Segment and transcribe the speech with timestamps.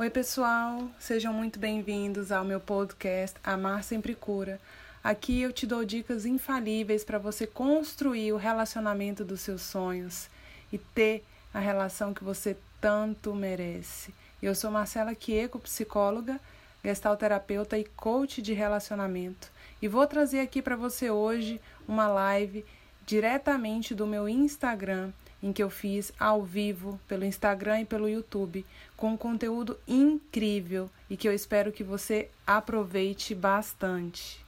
[0.00, 4.60] Oi, pessoal, sejam muito bem-vindos ao meu podcast Amar Sempre Cura.
[5.02, 10.28] Aqui eu te dou dicas infalíveis para você construir o relacionamento dos seus sonhos
[10.72, 14.14] e ter a relação que você tanto merece.
[14.40, 16.38] Eu sou Marcela Quieco, psicóloga,
[16.84, 19.50] gestalterapeuta e coach de relacionamento,
[19.82, 22.64] e vou trazer aqui para você hoje uma live
[23.04, 25.10] diretamente do meu Instagram
[25.42, 30.90] em que eu fiz ao vivo pelo Instagram e pelo YouTube, com um conteúdo incrível
[31.08, 34.44] e que eu espero que você aproveite bastante.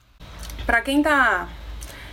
[0.65, 1.49] Para quem está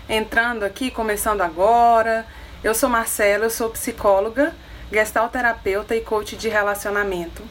[0.08, 2.26] entrando aqui, começando agora,
[2.62, 4.54] eu sou Marcela, eu sou psicóloga,
[4.90, 7.42] gestalterapeuta e coach de relacionamento.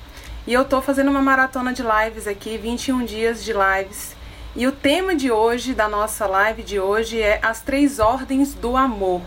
[0.46, 4.16] E eu tô fazendo uma maratona de lives aqui, 21 dias de lives.
[4.56, 8.78] E o tema de hoje, da nossa live de hoje, é as três ordens do
[8.78, 9.22] amor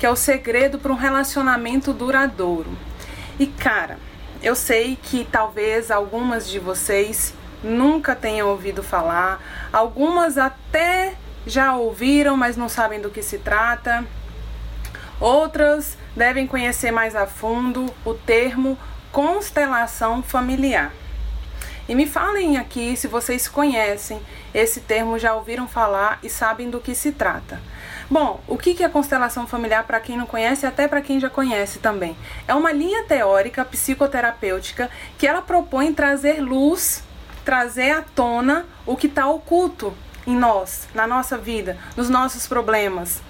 [0.00, 2.70] que é o segredo para um relacionamento duradouro.
[3.38, 3.98] E cara,
[4.42, 11.14] eu sei que talvez algumas de vocês nunca tenham ouvido falar, algumas até
[11.46, 14.02] já ouviram, mas não sabem do que se trata.
[15.20, 18.78] Outras devem conhecer mais a fundo o termo
[19.12, 20.92] constelação familiar.
[21.86, 24.18] E me falem aqui se vocês conhecem
[24.54, 27.60] esse termo, já ouviram falar e sabem do que se trata.
[28.10, 31.78] Bom, o que é constelação familiar para quem não conhece até para quem já conhece
[31.78, 32.16] também?
[32.48, 37.04] É uma linha teórica psicoterapêutica que ela propõe trazer luz,
[37.44, 39.94] trazer à tona o que está oculto
[40.26, 43.22] em nós, na nossa vida, nos nossos problemas.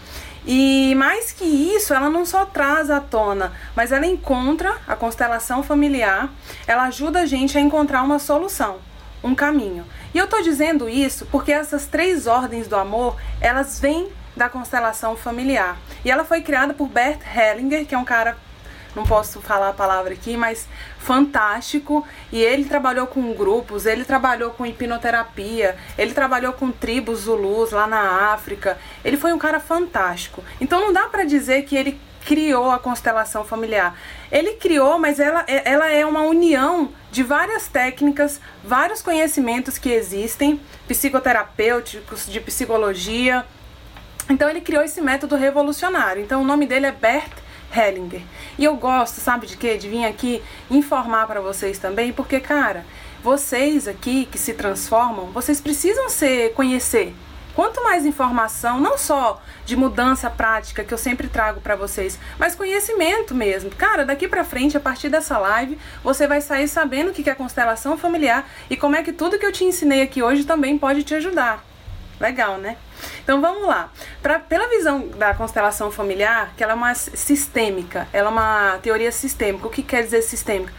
[0.46, 5.62] E mais que isso, ela não só traz à tona, mas ela encontra a constelação
[5.62, 6.30] familiar,
[6.66, 8.78] ela ajuda a gente a encontrar uma solução,
[9.22, 9.84] um caminho.
[10.14, 14.08] E eu estou dizendo isso porque essas três ordens do amor, elas vêm
[14.40, 15.76] da constelação familiar.
[16.02, 18.38] E ela foi criada por Bert Hellinger, que é um cara,
[18.96, 20.66] não posso falar a palavra aqui, mas
[20.98, 22.06] fantástico.
[22.32, 27.86] E ele trabalhou com grupos, ele trabalhou com hipnoterapia, ele trabalhou com tribos zulus lá
[27.86, 28.78] na África.
[29.04, 30.42] Ele foi um cara fantástico.
[30.58, 33.94] Então não dá para dizer que ele criou a constelação familiar.
[34.32, 40.58] Ele criou, mas ela, ela é uma união de várias técnicas, vários conhecimentos que existem,
[40.88, 43.44] psicoterapêuticos, de psicologia,
[44.30, 46.22] então ele criou esse método revolucionário.
[46.22, 47.32] Então o nome dele é Bert
[47.74, 48.22] Hellinger.
[48.58, 49.76] E eu gosto, sabe de quê?
[49.76, 52.84] De vir aqui informar para vocês também, porque cara,
[53.22, 57.14] vocês aqui que se transformam, vocês precisam se conhecer.
[57.54, 62.54] Quanto mais informação, não só de mudança prática que eu sempre trago para vocês, mas
[62.54, 63.70] conhecimento mesmo.
[63.70, 67.34] Cara, daqui para frente, a partir dessa live, você vai sair sabendo o que é
[67.34, 71.02] constelação familiar e como é que tudo que eu te ensinei aqui hoje também pode
[71.02, 71.69] te ajudar.
[72.20, 72.76] Legal, né?
[73.24, 73.90] Então vamos lá.
[74.22, 79.10] Pra, pela visão da constelação familiar, que ela é uma sistêmica, ela é uma teoria
[79.10, 79.66] sistêmica.
[79.66, 80.72] O que quer dizer sistêmica?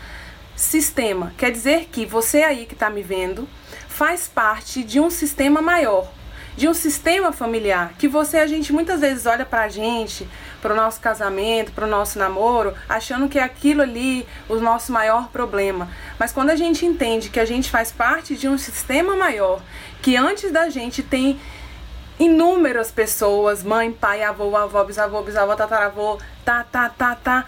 [0.56, 3.50] Sistema quer dizer que você aí que está me vendo
[3.88, 6.08] faz parte de um sistema maior,
[6.56, 10.28] de um sistema familiar que você a gente muitas vezes olha para a gente,
[10.62, 14.92] para o nosso casamento, para o nosso namoro, achando que é aquilo ali o nosso
[14.92, 15.90] maior problema.
[16.20, 19.62] Mas quando a gente entende que a gente faz parte de um sistema maior,
[20.02, 21.40] que antes da gente tem
[22.20, 27.46] inúmeras pessoas, mãe, pai, avô, avó, bisavô, bisavó, tataravô, tá, tá, tá, tá.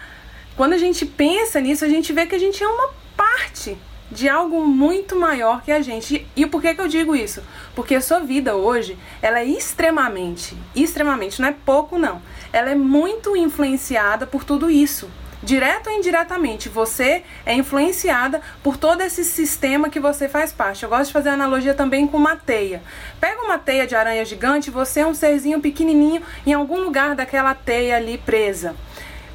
[0.56, 3.76] Quando a gente pensa nisso, a gente vê que a gente é uma parte
[4.10, 6.26] de algo muito maior que a gente.
[6.36, 7.42] E por que, que eu digo isso?
[7.74, 12.22] Porque a sua vida hoje, ela é extremamente, extremamente, não é pouco não.
[12.52, 15.10] Ela é muito influenciada por tudo isso.
[15.44, 20.82] Direto ou indiretamente, você é influenciada por todo esse sistema que você faz parte.
[20.82, 22.82] Eu gosto de fazer analogia também com uma teia.
[23.20, 27.54] Pega uma teia de aranha gigante, você é um serzinho pequenininho em algum lugar daquela
[27.54, 28.74] teia ali presa.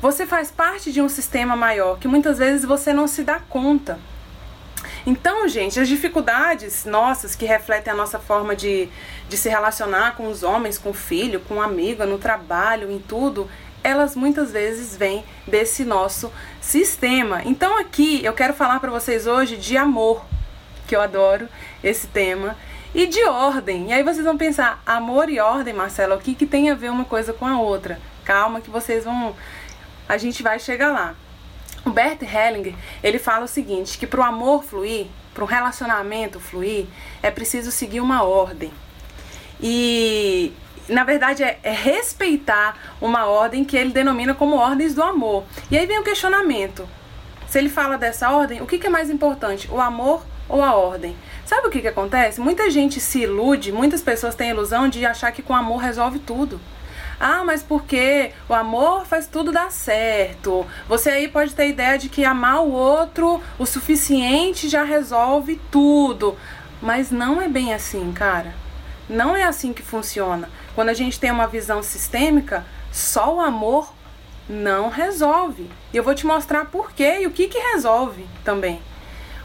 [0.01, 3.99] Você faz parte de um sistema maior que muitas vezes você não se dá conta.
[5.05, 8.89] Então, gente, as dificuldades nossas que refletem a nossa forma de,
[9.27, 12.99] de se relacionar com os homens, com o filho, com o amigo, no trabalho, em
[12.99, 13.47] tudo,
[13.83, 16.31] elas muitas vezes vêm desse nosso
[16.61, 17.41] sistema.
[17.45, 20.25] Então, aqui eu quero falar para vocês hoje de amor,
[20.87, 21.47] que eu adoro
[21.83, 22.55] esse tema,
[22.93, 23.89] e de ordem.
[23.89, 26.89] E aí vocês vão pensar, amor e ordem, Marcela, o que, que tem a ver
[26.89, 27.99] uma coisa com a outra?
[28.25, 29.35] Calma que vocês vão.
[30.07, 31.15] A gente vai chegar lá.
[31.85, 36.39] O Bert Hellinger, ele fala o seguinte, que para o amor fluir, para o relacionamento
[36.39, 36.87] fluir,
[37.23, 38.71] é preciso seguir uma ordem.
[39.61, 40.53] E
[40.89, 45.43] na verdade é, é, respeitar uma ordem que ele denomina como ordens do amor.
[45.69, 46.87] E aí vem o questionamento.
[47.47, 50.75] Se ele fala dessa ordem, o que, que é mais importante, o amor ou a
[50.75, 51.15] ordem?
[51.45, 52.39] Sabe o que, que acontece?
[52.39, 56.19] Muita gente se ilude, muitas pessoas têm a ilusão de achar que com amor resolve
[56.19, 56.59] tudo.
[57.19, 60.65] Ah, mas porque o amor faz tudo dar certo.
[60.87, 65.59] Você aí pode ter a ideia de que amar o outro o suficiente já resolve
[65.69, 66.37] tudo.
[66.81, 68.53] Mas não é bem assim, cara.
[69.09, 70.49] Não é assim que funciona.
[70.75, 73.91] Quando a gente tem uma visão sistêmica, só o amor
[74.47, 75.69] não resolve.
[75.91, 78.79] E eu vou te mostrar por quê e o que, que resolve também.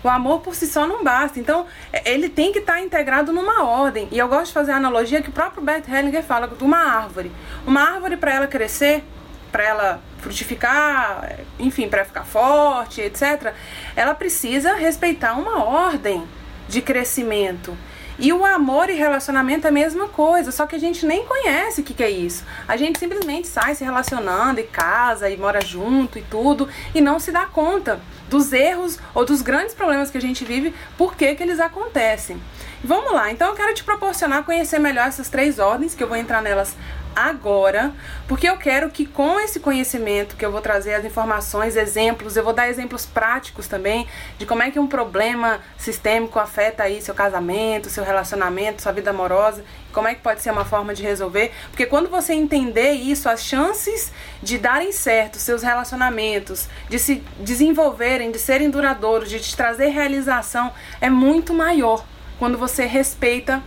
[0.02, 1.40] O amor por si só não basta.
[1.40, 4.06] Então, é, ele tem que estar integrado numa ordem.
[4.12, 6.76] E eu gosto de fazer a analogia que o próprio Bert Hellinger fala de uma
[6.76, 7.32] árvore.
[7.66, 9.02] Uma árvore, para ela crescer,
[9.50, 13.54] para ela frutificar, enfim, para ficar forte, etc.,
[13.96, 16.22] ela precisa respeitar uma ordem
[16.68, 17.74] de crescimento.
[18.18, 21.80] E o amor e relacionamento é a mesma coisa, só que a gente nem conhece
[21.80, 22.44] o que, que é isso.
[22.68, 27.18] A gente simplesmente sai se relacionando e casa e mora junto e tudo e não
[27.18, 31.34] se dá conta dos erros ou dos grandes problemas que a gente vive, por que,
[31.34, 32.40] que eles acontecem.
[32.82, 36.16] Vamos lá, então eu quero te proporcionar conhecer melhor essas três ordens, que eu vou
[36.16, 36.76] entrar nelas
[37.14, 37.92] agora,
[38.26, 42.44] porque eu quero que com esse conhecimento que eu vou trazer as informações, exemplos, eu
[42.44, 44.06] vou dar exemplos práticos também
[44.38, 49.10] de como é que um problema sistêmico afeta aí seu casamento, seu relacionamento, sua vida
[49.10, 53.28] amorosa, como é que pode ser uma forma de resolver, porque quando você entender isso,
[53.28, 54.12] as chances
[54.42, 60.72] de darem certo seus relacionamentos, de se desenvolverem, de serem duradouros, de te trazer realização
[61.00, 62.04] é muito maior
[62.38, 63.62] quando você respeita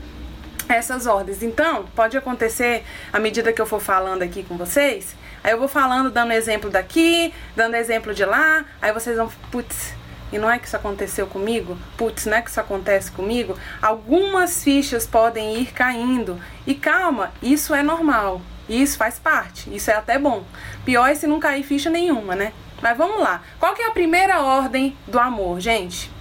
[0.70, 1.44] essas ordens.
[1.44, 5.68] Então, pode acontecer à medida que eu for falando aqui com vocês, aí eu vou
[5.68, 9.96] falando, dando exemplo daqui, dando exemplo de lá, aí vocês vão, putz,
[10.32, 11.78] e não é que isso aconteceu comigo?
[11.96, 13.58] Putz, não é que isso acontece comigo?
[13.82, 16.40] Algumas fichas podem ir caindo.
[16.66, 18.42] E calma, isso é normal.
[18.68, 19.74] Isso faz parte.
[19.74, 20.44] Isso é até bom.
[20.84, 22.52] Pior é se não cair ficha nenhuma, né?
[22.82, 23.42] Mas vamos lá.
[23.60, 26.12] Qual que é a primeira ordem do amor, gente?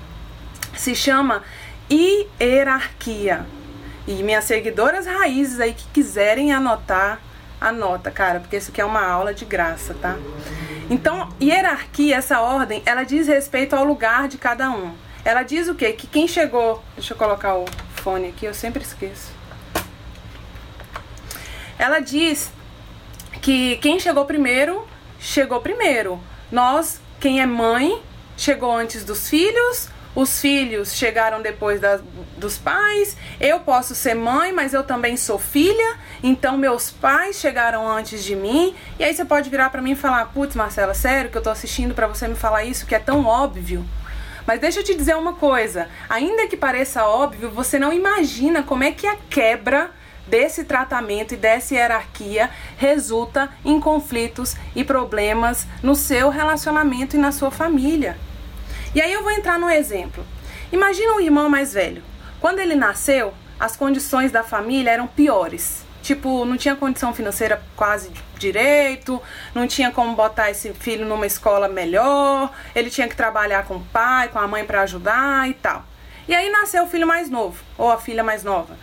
[0.76, 1.42] Se chama
[1.90, 3.44] hierarquia.
[4.06, 7.20] E minhas seguidoras raízes aí que quiserem anotar,
[7.60, 10.16] anota, cara, porque isso aqui é uma aula de graça, tá?
[10.88, 14.94] Então, hierarquia, essa ordem, ela diz respeito ao lugar de cada um.
[15.24, 15.92] Ela diz o quê?
[15.92, 16.82] Que quem chegou.
[16.94, 17.64] Deixa eu colocar o
[17.96, 19.32] fone aqui, eu sempre esqueço.
[21.76, 22.52] Ela diz
[23.42, 24.86] que quem chegou primeiro,
[25.18, 26.20] chegou primeiro.
[26.52, 28.00] Nós, quem é mãe,
[28.36, 32.00] chegou antes dos filhos, os filhos chegaram depois da,
[32.38, 37.86] dos pais, eu posso ser mãe, mas eu também sou filha, então meus pais chegaram
[37.86, 38.74] antes de mim.
[38.98, 41.50] E aí você pode virar para mim e falar: "Putz, Marcela, sério que eu tô
[41.50, 43.84] assistindo para você me falar isso que é tão óbvio?"
[44.46, 48.84] Mas deixa eu te dizer uma coisa, ainda que pareça óbvio, você não imagina como
[48.84, 49.90] é que a quebra
[50.26, 57.32] desse tratamento e dessa hierarquia resulta em conflitos e problemas no seu relacionamento e na
[57.32, 58.16] sua família.
[58.96, 60.24] E aí eu vou entrar no exemplo.
[60.72, 62.02] Imagina um irmão mais velho.
[62.40, 65.84] Quando ele nasceu, as condições da família eram piores.
[66.02, 69.20] Tipo, não tinha condição financeira quase direito,
[69.54, 73.84] não tinha como botar esse filho numa escola melhor, ele tinha que trabalhar com o
[73.84, 75.84] pai, com a mãe para ajudar e tal.
[76.26, 78.78] E aí nasceu o filho mais novo, ou a filha mais nova.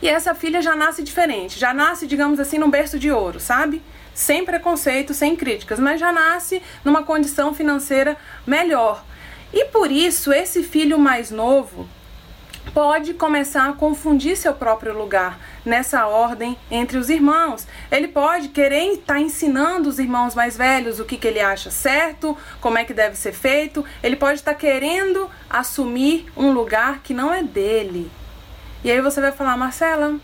[0.00, 3.82] E essa filha já nasce diferente, já nasce, digamos assim, num berço de ouro, sabe?
[4.14, 8.16] Sem preconceito, sem críticas, mas já nasce numa condição financeira
[8.46, 9.04] melhor.
[9.52, 11.88] E por isso, esse filho mais novo
[12.72, 17.66] pode começar a confundir seu próprio lugar nessa ordem entre os irmãos.
[17.90, 22.36] Ele pode querer estar ensinando os irmãos mais velhos o que, que ele acha certo,
[22.60, 23.84] como é que deve ser feito.
[24.02, 28.10] Ele pode estar querendo assumir um lugar que não é dele.
[28.82, 30.16] E aí você vai falar, Marcela,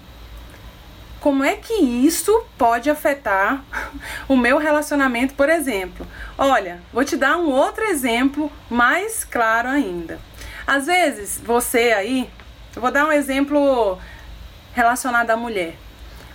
[1.20, 3.62] como é que isso pode afetar
[4.26, 6.06] o meu relacionamento, por exemplo?
[6.36, 10.18] Olha, vou te dar um outro exemplo mais claro ainda.
[10.66, 12.28] Às vezes, você aí,
[12.74, 13.98] eu vou dar um exemplo
[14.72, 15.76] relacionado à mulher.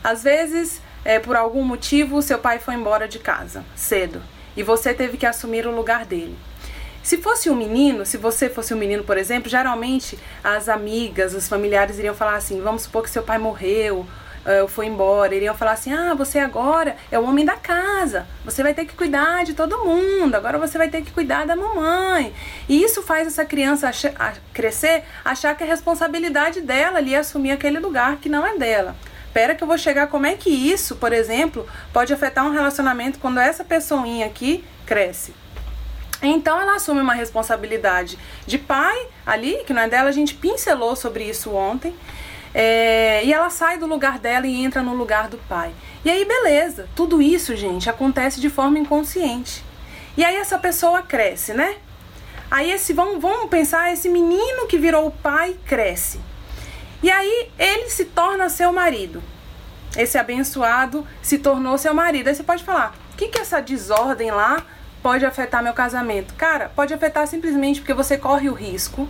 [0.04, 4.22] Às vezes, é, por algum motivo, seu pai foi embora de casa cedo
[4.56, 6.38] e você teve que assumir o lugar dele.
[7.02, 11.48] Se fosse um menino, se você fosse um menino, por exemplo, geralmente as amigas, os
[11.48, 14.08] familiares iriam falar assim: vamos supor que seu pai morreu
[14.46, 18.64] uh, foi embora, iriam falar assim: ah, você agora é o homem da casa, você
[18.64, 22.34] vai ter que cuidar de todo mundo, agora você vai ter que cuidar da mamãe.
[22.70, 27.80] E isso faz essa criança a crescer, achar que é responsabilidade dela ali assumir aquele
[27.80, 28.96] lugar que não é dela.
[29.28, 33.20] Espera que eu vou chegar como é que isso, por exemplo, pode afetar um relacionamento
[33.20, 35.34] quando essa pessoinha aqui cresce.
[36.22, 40.96] Então ela assume uma responsabilidade de pai ali, que não é dela, a gente pincelou
[40.96, 41.94] sobre isso ontem.
[42.58, 45.74] É, e ela sai do lugar dela e entra no lugar do pai.
[46.06, 46.88] E aí, beleza.
[46.96, 49.62] Tudo isso, gente, acontece de forma inconsciente.
[50.16, 51.76] E aí essa pessoa cresce, né?
[52.50, 56.22] Aí esse vamos, vamos pensar esse menino que virou o pai cresce.
[57.04, 59.22] E aí ele se torna seu marido.
[59.98, 62.30] esse abençoado se tornou seu marido.
[62.30, 64.66] Aí você pode falar: o que, que essa desordem lá
[65.04, 66.34] pode afetar meu casamento?
[66.36, 69.10] Cara, pode afetar simplesmente porque você corre o risco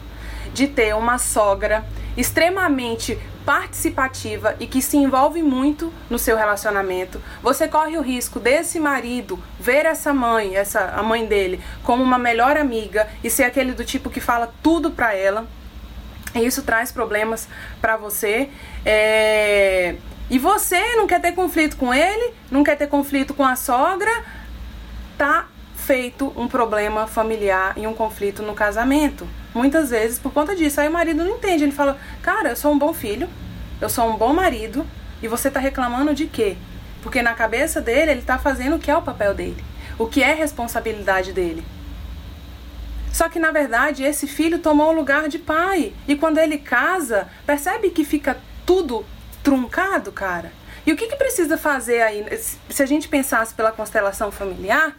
[0.52, 1.86] de ter uma sogra
[2.18, 8.80] extremamente participativa e que se envolve muito no seu relacionamento, você corre o risco desse
[8.80, 13.74] marido ver essa mãe, essa a mãe dele, como uma melhor amiga e ser aquele
[13.74, 15.48] do tipo que fala tudo para ela.
[16.34, 17.48] E isso traz problemas
[17.80, 18.50] para você.
[18.86, 19.96] É...
[20.30, 24.12] E você não quer ter conflito com ele, não quer ter conflito com a sogra,
[25.18, 25.48] tá
[25.86, 29.27] feito um problema familiar e um conflito no casamento.
[29.54, 30.82] Muitas vezes por conta disso.
[30.82, 31.63] Aí o marido não entende.
[31.63, 33.30] Ele fala: Cara, eu sou um bom filho,
[33.80, 34.86] eu sou um bom marido,
[35.22, 36.58] e você tá reclamando de quê?
[37.04, 39.63] Porque na cabeça dele, ele tá fazendo o que é o papel dele,
[40.00, 41.63] o que é responsabilidade dele.
[43.13, 45.94] Só que na verdade esse filho tomou o lugar de pai.
[46.08, 49.06] E quando ele casa, percebe que fica tudo
[49.42, 50.51] truncado, cara.
[50.86, 52.25] E o que, que precisa fazer aí?
[52.70, 54.96] Se a gente pensasse pela constelação familiar,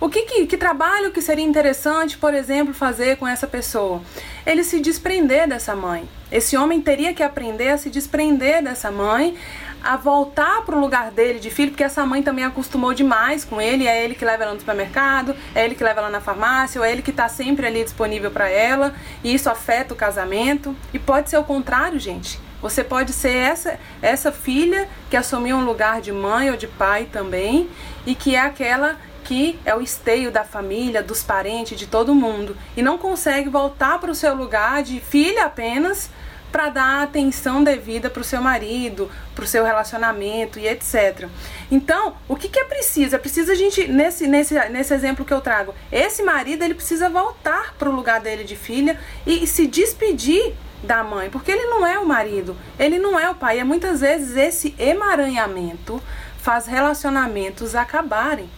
[0.00, 4.00] o que, que, que trabalho que seria interessante, por exemplo, fazer com essa pessoa?
[4.46, 6.08] Ele se desprender dessa mãe.
[6.32, 9.36] Esse homem teria que aprender a se desprender dessa mãe,
[9.82, 13.60] a voltar para o lugar dele de filho, porque essa mãe também acostumou demais com
[13.60, 16.80] ele, é ele que leva ela no supermercado, é ele que leva ela na farmácia,
[16.80, 20.74] ou é ele que está sempre ali disponível para ela, e isso afeta o casamento.
[20.94, 22.40] E pode ser o contrário, gente.
[22.62, 27.06] Você pode ser essa, essa filha que assumiu um lugar de mãe ou de pai
[27.10, 27.68] também,
[28.06, 28.96] e que é aquela
[29.30, 34.00] que é o esteio da família, dos parentes, de todo mundo, e não consegue voltar
[34.00, 36.10] para o seu lugar de filha apenas
[36.50, 41.28] para dar atenção devida para o seu marido, para o seu relacionamento e etc.
[41.70, 43.14] Então, o que, que é preciso?
[43.14, 47.08] É preciso a gente, nesse, nesse, nesse exemplo que eu trago, esse marido ele precisa
[47.08, 51.66] voltar para o lugar dele de filha e, e se despedir da mãe, porque ele
[51.66, 53.60] não é o marido, ele não é o pai.
[53.60, 56.02] E muitas vezes esse emaranhamento
[56.38, 58.50] faz relacionamentos acabarem.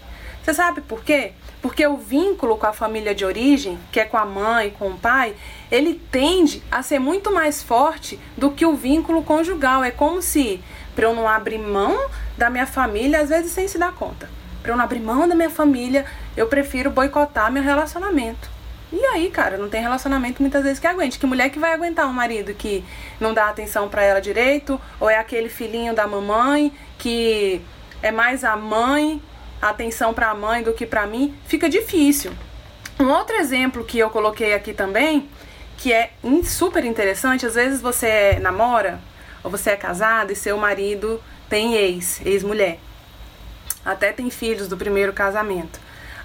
[0.43, 1.33] Você sabe por quê?
[1.61, 4.99] Porque o vínculo com a família de origem, que é com a mãe, com o
[4.99, 5.35] pai,
[5.71, 9.85] ele tende a ser muito mais forte do que o vínculo conjugal.
[9.85, 10.61] É como se,
[10.97, 11.97] para eu não abrir mão
[12.37, 14.29] da minha família, às vezes sem se dar conta,
[14.61, 16.05] para eu não abrir mão da minha família,
[16.37, 18.51] eu prefiro boicotar meu relacionamento.
[18.93, 21.19] E aí, cara, não tem relacionamento muitas vezes que aguente.
[21.19, 22.85] Que mulher que vai aguentar um marido que
[23.19, 27.63] não dá atenção para ela direito, ou é aquele filhinho da mamãe que
[28.03, 29.23] é mais a mãe
[29.63, 32.33] atenção para a mãe do que para mim, fica difícil.
[32.99, 35.29] Um outro exemplo que eu coloquei aqui também,
[35.79, 36.11] que é
[36.45, 39.01] super interessante, às vezes você namora
[39.43, 42.79] ou você é casado e seu marido tem ex, ex-mulher.
[43.85, 45.81] Até tem filhos do primeiro casamento.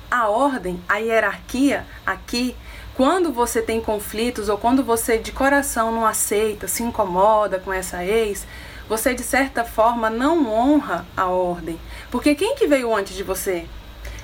[0.10, 2.56] A ordem, a hierarquia aqui,
[2.96, 8.04] quando você tem conflitos ou quando você de coração não aceita, se incomoda com essa
[8.04, 8.46] ex,
[8.88, 11.80] você de certa forma não honra a ordem.
[12.10, 13.66] Porque quem que veio antes de você?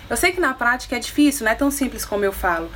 [0.10, 2.70] Eu sei que na prática é difícil, não é tão simples como eu falo.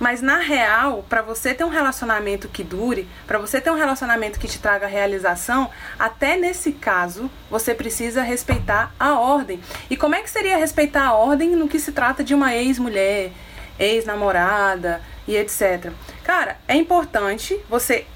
[0.00, 4.40] Mas na real, para você ter um relacionamento que dure, para você ter um relacionamento
[4.40, 9.60] que te traga realização, até nesse caso, você precisa respeitar a ordem.
[9.90, 13.30] E como é que seria respeitar a ordem no que se trata de uma ex-mulher,
[13.78, 15.92] ex-namorada e etc.
[16.24, 18.06] Cara, é importante você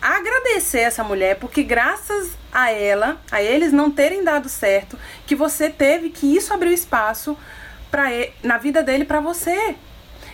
[0.00, 4.96] agradecer essa mulher, porque graças a ela, a eles não terem dado certo,
[5.26, 7.36] que você teve que isso abriu espaço
[7.90, 8.08] para
[8.42, 9.74] na vida dele para você.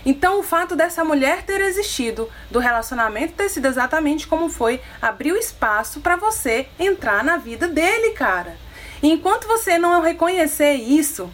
[0.04, 5.36] Então, o fato dessa mulher ter existido, do relacionamento ter sido exatamente como foi, abriu
[5.36, 8.56] espaço para você entrar na vida dele, cara.
[9.02, 11.30] E enquanto você não reconhecer isso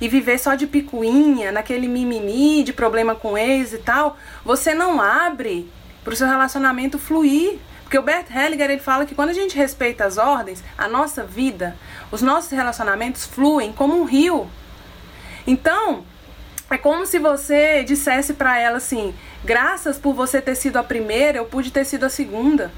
[0.00, 5.00] e viver só de picuinha, naquele mimimi de problema com ex e tal, você não
[5.00, 5.70] abre
[6.04, 7.58] para o seu relacionamento fluir.
[7.86, 11.22] Porque o Bert Hellinger ele fala que quando a gente respeita as ordens, a nossa
[11.22, 11.76] vida,
[12.10, 14.50] os nossos relacionamentos fluem como um rio.
[15.46, 16.04] Então,
[16.68, 19.14] é como se você dissesse para ela assim:
[19.44, 22.72] graças por você ter sido a primeira, eu pude ter sido a segunda.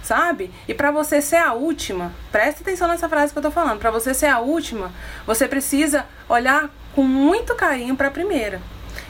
[0.00, 0.52] Sabe?
[0.68, 3.80] E para você ser a última, preste atenção nessa frase que eu tô falando.
[3.80, 4.92] Para você ser a última,
[5.26, 8.60] você precisa olhar com muito carinho para a primeira.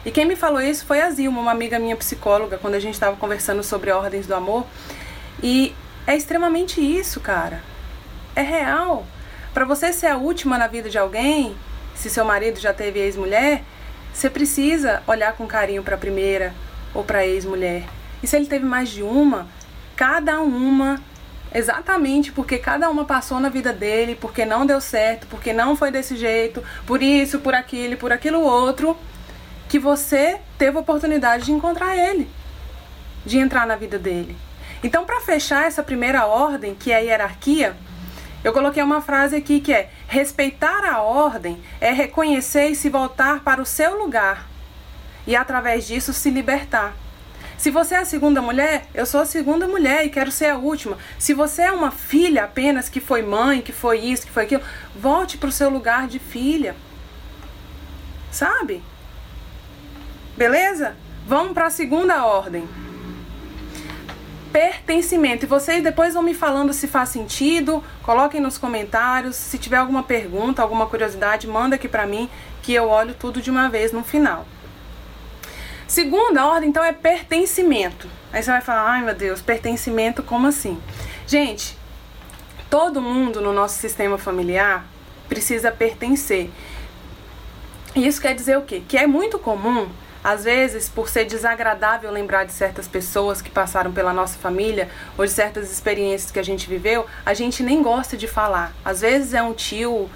[0.05, 2.95] E quem me falou isso foi a Zilma, uma amiga minha psicóloga, quando a gente
[2.95, 4.67] estava conversando sobre ordens do amor.
[5.43, 5.75] E
[6.07, 7.63] é extremamente isso, cara.
[8.35, 9.07] É real.
[9.55, 11.55] Para você ser a última na vida de alguém,
[11.95, 13.63] se seu marido já teve ex-mulher,
[14.13, 16.55] você precisa olhar com carinho para a primeira
[16.95, 17.85] ou para a ex-mulher.
[18.23, 19.47] E se ele teve mais de uma,
[19.95, 21.01] cada uma
[21.55, 25.91] exatamente porque cada uma passou na vida dele, porque não deu certo, porque não foi
[25.91, 28.97] desse jeito, por isso, por aquilo, por aquilo outro
[29.73, 32.29] que você teve a oportunidade de encontrar ele,
[33.25, 34.37] de entrar na vida dele.
[34.85, 37.75] Então, para fechar essa primeira ordem, que é a hierarquia,
[38.45, 43.41] Eu coloquei uma frase aqui que é: respeitar a ordem é reconhecer e se voltar
[43.41, 44.47] para o seu lugar
[45.27, 46.93] e através disso se libertar.
[47.57, 50.59] Se você é a segunda mulher, eu sou a segunda mulher e quero ser a
[50.59, 50.99] última.
[51.19, 54.63] Se você é uma filha apenas que foi mãe, que foi isso, que foi aquilo,
[54.95, 56.75] volte para o seu lugar de filha.
[58.31, 58.83] Sabe?
[60.37, 60.97] Beleza?
[61.27, 62.69] Vamos para a segunda ordem.
[64.53, 65.45] Pertencimento.
[65.45, 67.83] E vocês depois vão me falando se faz sentido.
[68.03, 69.37] Coloquem nos comentários.
[69.37, 72.29] Se tiver alguma pergunta, alguma curiosidade, manda aqui para mim
[72.63, 74.47] que eu olho tudo de uma vez no final.
[75.87, 78.09] Segunda ordem, então, é pertencimento.
[78.33, 80.81] Aí você vai falar, ai meu Deus, pertencimento, como assim?
[81.27, 81.77] Gente,
[82.71, 84.87] todo mundo no nosso sistema familiar
[85.29, 86.51] precisa pertencer.
[87.95, 88.83] E isso quer dizer o quê?
[88.89, 89.91] Que é muito comum
[90.25, 94.89] às vezes, por ser desagradável lembrar de certas pessoas que passaram pela nossa família
[95.19, 98.73] ou de certas experiências que a gente viveu, a gente nem gosta de falar.
[98.85, 100.09] Às vezes é um tio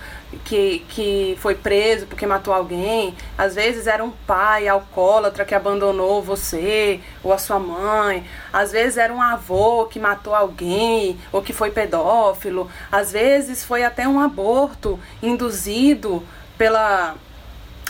[0.44, 6.22] que, que foi preso porque matou alguém, às vezes era um pai alcoólatra que abandonou
[6.22, 11.52] você ou a sua mãe, às vezes era um avô que matou alguém ou que
[11.52, 16.22] foi pedófilo, às vezes foi até um aborto induzido
[16.58, 17.14] pela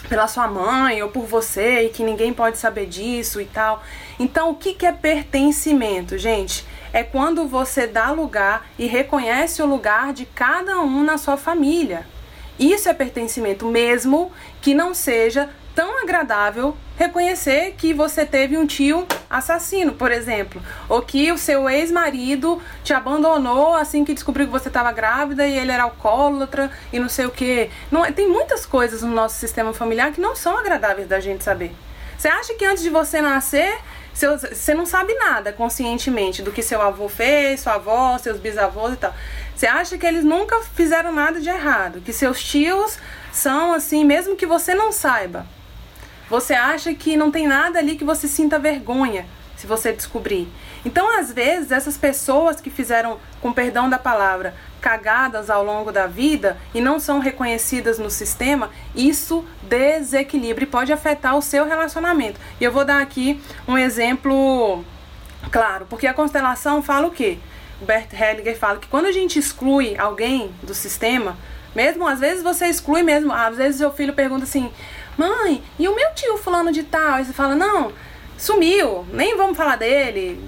[0.08, 3.82] pela sua mãe ou por você e que ninguém pode saber disso e tal.
[4.18, 6.66] Então, o que, que é pertencimento, gente?
[6.92, 12.06] É quando você dá lugar e reconhece o lugar de cada um na sua família.
[12.58, 14.32] Isso é pertencimento, mesmo
[14.62, 21.02] que não seja tão agradável reconhecer que você teve um tio assassino, por exemplo, ou
[21.02, 25.70] que o seu ex-marido te abandonou assim que descobriu que você estava grávida e ele
[25.70, 27.68] era alcoólatra e não sei o que.
[27.90, 31.44] Não, é, tem muitas coisas no nosso sistema familiar que não são agradáveis da gente
[31.44, 31.72] saber.
[32.16, 33.78] Você acha que antes de você nascer
[34.14, 38.96] você não sabe nada conscientemente do que seu avô fez, sua avó, seus bisavós e
[38.96, 39.14] tal.
[39.54, 42.98] Você acha que eles nunca fizeram nada de errado, que seus tios
[43.30, 45.44] são assim, mesmo que você não saiba.
[46.28, 50.48] Você acha que não tem nada ali que você sinta vergonha se você descobrir.
[50.84, 56.06] Então, às vezes, essas pessoas que fizeram, com perdão da palavra, cagadas ao longo da
[56.06, 62.38] vida e não são reconhecidas no sistema, isso desequilibra e pode afetar o seu relacionamento.
[62.60, 64.84] E eu vou dar aqui um exemplo
[65.50, 67.38] claro, porque a constelação fala o quê?
[67.80, 71.36] O Bert Hellinger fala que quando a gente exclui alguém do sistema,
[71.74, 74.70] mesmo às vezes você exclui mesmo, às vezes seu filho pergunta assim:
[75.16, 77.14] mãe, e o meu tio fulano de tal?
[77.14, 77.92] Aí você fala, não,
[78.36, 80.40] sumiu, nem vamos falar dele,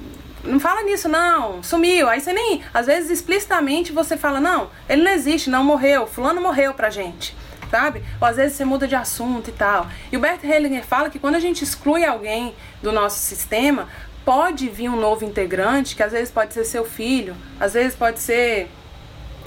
[0.45, 2.09] não fala nisso não, sumiu.
[2.09, 6.41] Aí você nem, às vezes explicitamente você fala, não, ele não existe, não morreu, fulano
[6.41, 7.37] morreu pra gente.
[7.71, 8.03] Sabe?
[8.19, 9.87] Ou às vezes você muda de assunto e tal.
[10.11, 13.89] E o Bert Hellinger fala que quando a gente exclui alguém do nosso sistema,
[14.25, 18.21] pode vir um novo integrante, que às vezes pode ser seu filho, às vezes pode
[18.21, 18.71] ser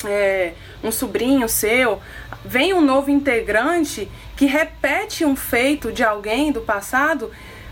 [0.05, 0.53] é,
[0.83, 1.99] um sobrinho seu,
[2.45, 4.07] vem um novo integrante
[4.41, 7.29] que repete um feito de alguém do passado,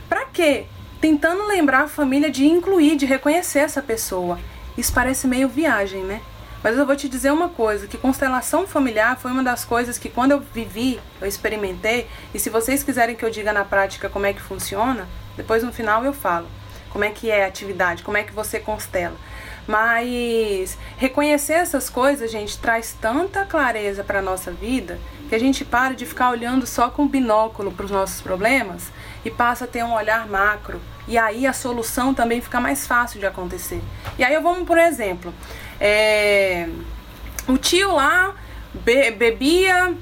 [0.07, 0.67] para quê?
[1.01, 4.39] Tentando lembrar a família de incluir, de reconhecer essa pessoa.
[4.77, 6.21] Isso parece meio viagem, né?
[6.61, 10.09] Mas eu vou te dizer uma coisa, que constelação familiar foi uma das coisas que
[10.09, 14.27] quando eu vivi, eu experimentei, e se vocês quiserem que eu diga na prática como
[14.27, 16.45] é que funciona, depois no final eu falo.
[16.91, 19.17] Como é que é a atividade, como é que você constela.
[19.67, 25.93] Mas reconhecer essas coisas, gente, traz tanta clareza para nossa vida que a gente para
[25.93, 28.91] de ficar olhando só com binóculo para os nossos problemas
[29.23, 30.81] e passa a ter um olhar macro.
[31.07, 33.81] E aí a solução também fica mais fácil de acontecer.
[34.17, 35.33] E aí eu vamos por exemplo,
[35.79, 36.67] é,
[37.47, 38.33] o tio lá
[38.73, 39.95] be bebia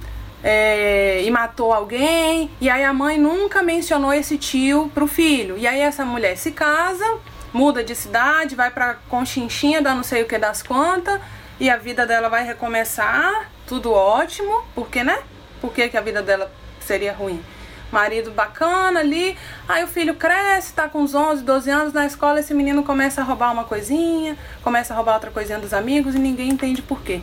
[0.44, 5.58] é, e matou alguém, e aí a mãe nunca mencionou esse tio pro filho.
[5.58, 7.06] E aí essa mulher se casa
[7.54, 11.20] muda de cidade, vai pra Conchinchinha, dá não sei o que das contas,
[11.60, 15.20] e a vida dela vai recomeçar, tudo ótimo, porque, né?
[15.60, 17.44] Por que, que a vida dela seria ruim?
[17.92, 22.40] Marido bacana ali, aí o filho cresce, tá com uns 11, 12 anos na escola,
[22.40, 26.20] esse menino começa a roubar uma coisinha, começa a roubar outra coisinha dos amigos e
[26.20, 27.22] ninguém entende por quê.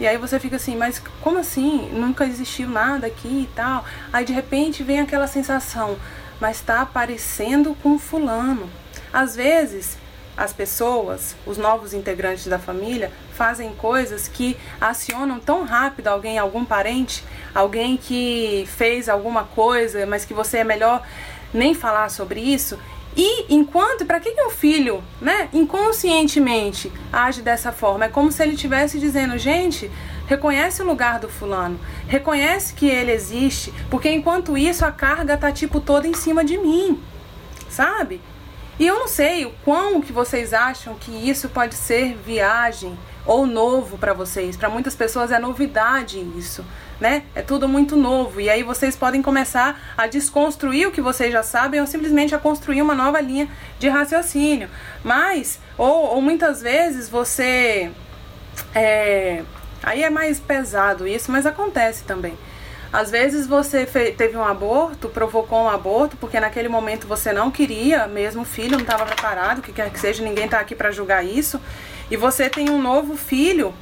[0.00, 1.90] E aí você fica assim, mas como assim?
[1.92, 3.84] Nunca existiu nada aqui e tal.
[4.12, 5.96] Aí de repente vem aquela sensação,
[6.40, 8.70] mas está aparecendo com fulano.
[9.12, 9.98] Às vezes,
[10.38, 16.64] as pessoas, os novos integrantes da família, fazem coisas que acionam tão rápido alguém, algum
[16.64, 21.02] parente, alguém que fez alguma coisa, mas que você é melhor
[21.52, 22.78] nem falar sobre isso.
[23.16, 28.04] E enquanto, para que, que um filho, né, inconscientemente age dessa forma?
[28.04, 29.90] É como se ele estivesse dizendo, gente,
[30.28, 35.50] reconhece o lugar do fulano, reconhece que ele existe, porque enquanto isso a carga tá
[35.50, 37.02] tipo toda em cima de mim,
[37.68, 38.20] sabe?
[38.78, 43.44] E eu não sei o quão que vocês acham que isso pode ser viagem ou
[43.44, 44.56] novo para vocês.
[44.56, 46.64] Para muitas pessoas é novidade isso,
[47.00, 47.24] né?
[47.34, 48.40] É tudo muito novo.
[48.40, 52.38] E aí vocês podem começar a desconstruir o que vocês já sabem ou simplesmente a
[52.38, 53.48] construir uma nova linha
[53.80, 54.70] de raciocínio.
[55.02, 57.90] Mas, ou, ou muitas vezes você.
[58.74, 59.42] É,
[59.82, 62.38] aí é mais pesado isso, mas acontece também.
[62.92, 68.06] Às vezes você teve um aborto, provocou um aborto, porque naquele momento você não queria,
[68.06, 71.24] mesmo o filho não estava preparado, que quer que seja, ninguém está aqui para julgar
[71.24, 71.60] isso.
[72.10, 73.74] E você tem um novo filho,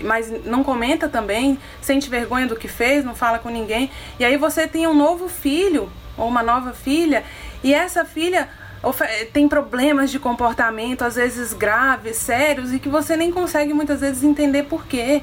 [0.00, 3.90] mas não comenta também, sente vergonha do que fez, não fala com ninguém.
[4.18, 7.22] E aí você tem um novo filho ou uma nova filha,
[7.62, 8.48] e essa filha
[9.32, 14.22] tem problemas de comportamento, às vezes graves, sérios, e que você nem consegue muitas vezes
[14.22, 15.22] entender por quê.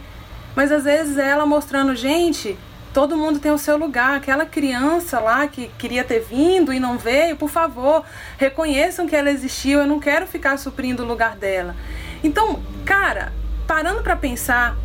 [0.56, 2.58] Mas às vezes ela mostrando, gente,
[2.96, 4.16] todo mundo tem o seu lugar.
[4.16, 8.06] Aquela criança lá que queria ter vindo e não veio, por favor,
[8.38, 9.80] reconheçam que ela existiu.
[9.80, 11.76] Eu não quero ficar suprindo o lugar dela.
[12.24, 13.34] Então, cara,
[13.68, 14.78] parando para pensar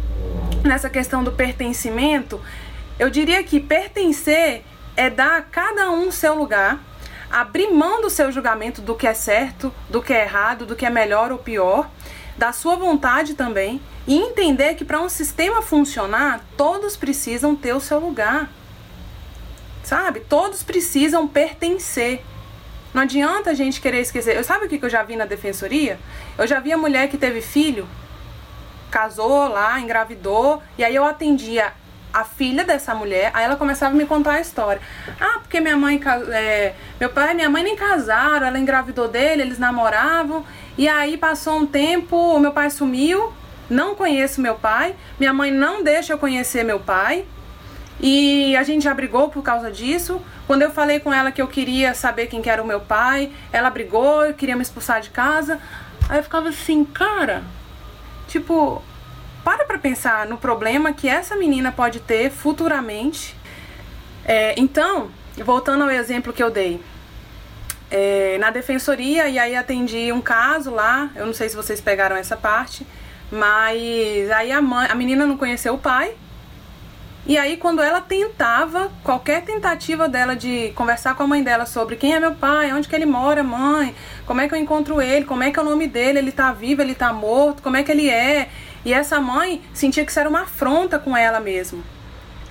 [0.64, 2.40] nessa questão do pertencimento,
[2.98, 4.64] eu diria que pertencer
[4.96, 6.80] é dar a cada um seu lugar,
[7.30, 10.84] abrir mão do seu julgamento do que é certo, do que é errado, do que
[10.84, 11.88] é melhor ou pior,
[12.40, 17.80] da sua vontade também e entender que para um sistema funcionar, todos precisam ter o
[17.80, 18.48] seu lugar.
[19.84, 20.20] Sabe?
[20.20, 22.24] Todos precisam pertencer.
[22.94, 24.34] Não adianta a gente querer esquecer.
[24.34, 25.98] Eu sabe o que eu já vi na defensoria?
[26.38, 27.86] Eu já vi a mulher que teve filho,
[28.90, 31.74] casou lá, engravidou, e aí eu atendia
[32.12, 34.80] a filha dessa mulher, aí ela começava a me contar a história.
[35.20, 36.00] Ah, porque minha mãe,
[36.32, 40.44] é, meu pai e minha mãe nem casaram, ela engravidou dele, eles namoravam,
[40.78, 43.32] e aí passou um tempo, o meu pai sumiu,
[43.68, 47.24] não conheço meu pai, minha mãe não deixa eu conhecer meu pai.
[48.02, 50.22] E a gente já brigou por causa disso.
[50.46, 53.30] Quando eu falei com ela que eu queria saber quem que era o meu pai,
[53.52, 55.60] ela brigou, queria me expulsar de casa.
[56.08, 57.44] Aí eu ficava assim, cara,
[58.26, 58.82] tipo,
[59.44, 63.36] para pra pensar no problema que essa menina pode ter futuramente.
[64.24, 65.10] É, então,
[65.44, 66.80] voltando ao exemplo que eu dei,
[67.90, 72.16] é, na defensoria, e aí atendi um caso lá, eu não sei se vocês pegaram
[72.16, 72.86] essa parte
[73.30, 76.14] mas aí a mãe, a menina não conheceu o pai.
[77.26, 81.94] E aí quando ela tentava, qualquer tentativa dela de conversar com a mãe dela sobre
[81.94, 83.94] quem é meu pai, onde que ele mora, mãe,
[84.26, 86.52] como é que eu encontro ele, como é que é o nome dele, ele tá
[86.52, 88.48] vivo, ele tá morto, como é que ele é.
[88.84, 91.84] E essa mãe sentia que isso era uma afronta com ela mesmo.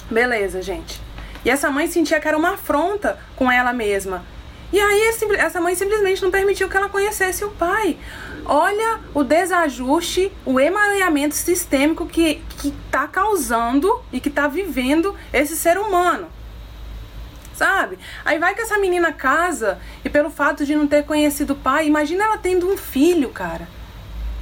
[0.10, 1.02] Beleza, gente.
[1.44, 4.24] E essa mãe sentia que era uma afronta com ela mesma.
[4.72, 7.98] E aí essa mãe simplesmente não permitiu que ela conhecesse o pai.
[8.46, 15.78] Olha o desajuste, o emaranhamento sistêmico que está causando e que está vivendo esse ser
[15.78, 16.28] humano.
[17.56, 18.00] Sabe?
[18.24, 21.88] Aí vai que essa menina casa e pelo fato de não ter conhecido o pai,
[21.88, 23.68] imagina ela tendo um filho, cara.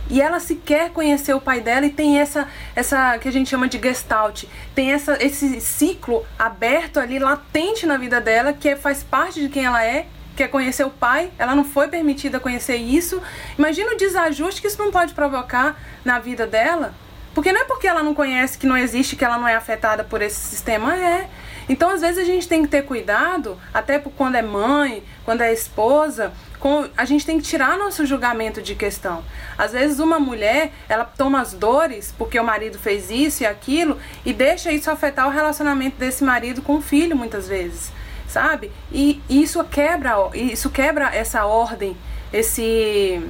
[0.10, 3.68] E ela sequer conheceu o pai dela e tem essa essa que a gente chama
[3.68, 9.04] de gestalt, tem essa esse ciclo aberto ali latente na vida dela que é, faz
[9.04, 10.08] parte de quem ela é
[10.38, 13.22] quer conhecer o pai, ela não foi permitida conhecer isso.
[13.58, 16.94] Imagina o desajuste que isso não pode provocar na vida dela.
[17.34, 20.04] Porque não é porque ela não conhece que não existe que ela não é afetada
[20.04, 21.30] por esse sistema, é.
[21.70, 25.52] Então, às vezes, a gente tem que ter cuidado, até quando é mãe, quando é
[25.52, 29.24] esposa, com, a gente tem que tirar nosso julgamento de questão.
[29.58, 34.00] Às vezes, uma mulher, ela toma as dores porque o marido fez isso e aquilo
[34.26, 37.92] e deixa isso afetar o relacionamento desse marido com o filho, muitas vezes
[38.28, 38.72] sabe?
[38.92, 41.96] E, isso quebra, isso quebra essa ordem,
[42.32, 43.22] esse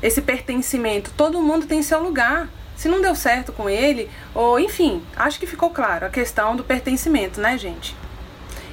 [0.00, 1.10] esse pertencimento.
[1.16, 2.48] Todo mundo tem seu lugar.
[2.76, 6.62] Se não deu certo com ele, ou enfim, acho que ficou claro a questão do
[6.62, 7.96] pertencimento, né, gente?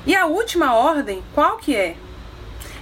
[0.05, 1.95] E a última ordem, qual que é?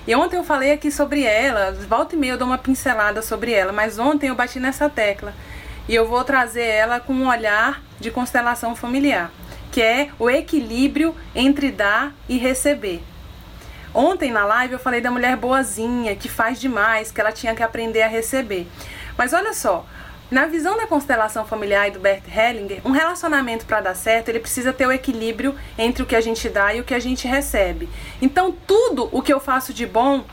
[0.06, 3.54] E ontem eu falei aqui sobre ela, volta e meia eu dou uma pincelada sobre
[3.54, 5.34] ela, mas ontem eu bati nessa tecla.
[5.88, 9.32] E eu vou trazer ela com um olhar de constelação familiar
[9.74, 13.02] que é o equilíbrio entre dar e receber.
[13.92, 17.64] Ontem na live eu falei da mulher boazinha, que faz demais, que ela tinha que
[17.64, 18.68] aprender a receber.
[19.18, 19.84] Mas olha só,
[20.30, 24.40] na visão da constelação familiar e do Bert Hellinger, um relacionamento para dar certo, ele
[24.40, 27.28] precisa ter o equilíbrio entre o que a gente dá e o que a gente
[27.28, 27.90] recebe.
[28.22, 30.24] Então, tudo o que eu faço de bom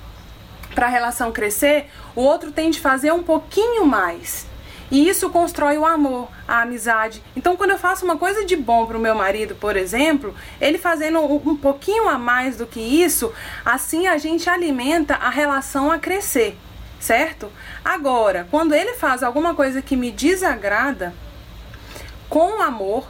[0.75, 4.50] para a relação crescer, o outro tem de fazer um pouquinho mais.
[4.91, 7.23] E isso constrói o amor, a amizade.
[7.37, 10.79] Então, quando eu faço uma coisa de bom para o meu marido, por exemplo, ele
[10.79, 13.33] fazendo um, um pouquinho a mais do que isso,
[13.65, 16.59] assim a gente alimenta a relação a crescer,
[16.99, 17.51] certo?
[17.85, 21.15] Agora, quando ele faz alguma coisa que me desagrada,
[22.29, 23.09] com amor,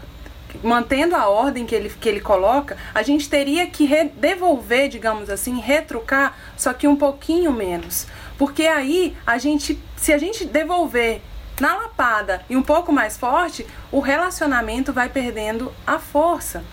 [0.62, 5.58] mantendo a ordem que ele, que ele coloca, a gente teria que devolver, digamos assim,
[5.60, 8.06] retrucar, só que um pouquinho menos.
[8.36, 11.22] Porque aí a gente, se a gente devolver
[11.60, 16.64] na lapada e um pouco mais forte, o relacionamento vai perdendo a força.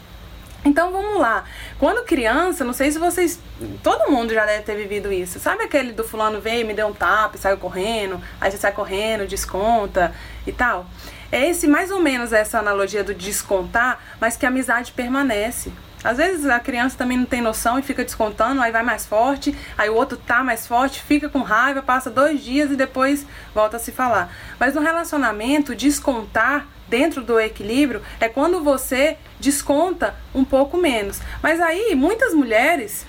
[0.65, 1.45] Então vamos lá.
[1.79, 3.39] Quando criança, não sei se vocês.
[3.81, 5.39] Todo mundo já deve ter vivido isso.
[5.39, 8.71] Sabe aquele do fulano veio, me deu um tapa e saiu correndo, aí você sai
[8.71, 10.13] correndo, desconta
[10.45, 10.85] e tal?
[11.31, 15.71] É esse mais ou menos essa analogia do descontar, mas que a amizade permanece.
[16.03, 19.55] Às vezes a criança também não tem noção e fica descontando, aí vai mais forte,
[19.77, 23.77] aí o outro tá mais forte, fica com raiva, passa dois dias e depois volta
[23.77, 24.31] a se falar.
[24.59, 31.19] Mas no relacionamento, descontar dentro do equilíbrio é quando você desconta um pouco menos.
[31.41, 33.05] Mas aí muitas mulheres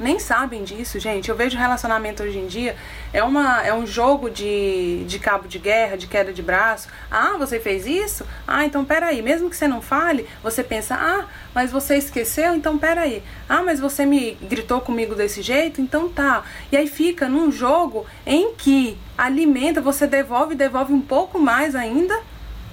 [0.00, 1.28] nem sabem disso, gente.
[1.28, 2.74] Eu vejo relacionamento hoje em dia
[3.12, 6.88] é, uma, é um jogo de, de cabo de guerra, de queda de braço.
[7.10, 8.26] Ah, você fez isso?
[8.46, 9.20] Ah, então peraí.
[9.22, 12.54] Mesmo que você não fale, você pensa, ah, mas você esqueceu?
[12.54, 13.22] Então peraí.
[13.48, 15.80] Ah, mas você me gritou comigo desse jeito?
[15.80, 16.44] Então tá.
[16.70, 22.18] E aí fica num jogo em que alimenta, você devolve, devolve um pouco mais ainda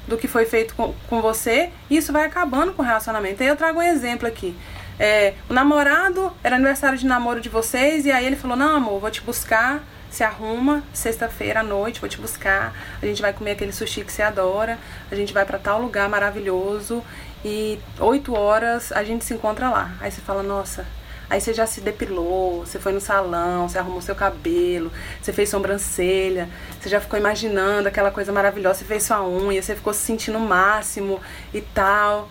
[0.08, 3.44] do que foi feito com, com você, e isso vai acabando com o relacionamento.
[3.44, 4.56] Aí eu trago um exemplo aqui.
[5.00, 9.00] É, o namorado era aniversário de namoro de vocês, e aí ele falou: Não, amor,
[9.00, 9.84] vou te buscar.
[10.10, 12.74] Se arruma, sexta-feira à noite, vou te buscar.
[13.02, 14.80] A gente vai comer aquele sushi que você adora.
[15.12, 17.04] A gente vai para tal lugar maravilhoso.
[17.44, 19.96] E oito horas a gente se encontra lá.
[20.00, 20.86] Aí você fala: Nossa,
[21.30, 24.90] Aí você já se depilou, você foi no salão, você arrumou seu cabelo,
[25.22, 26.48] você fez sobrancelha,
[26.80, 30.38] você já ficou imaginando aquela coisa maravilhosa, você fez sua unha, você ficou se sentindo
[30.38, 31.20] o máximo
[31.54, 32.30] e tal.